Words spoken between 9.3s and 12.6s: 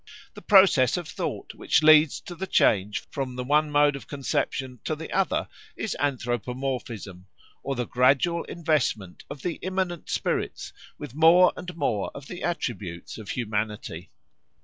the immanent spirits with more and more of the